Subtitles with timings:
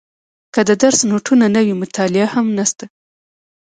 [0.53, 2.85] که د درس نوټونه نه وي مطالعه هم نشته.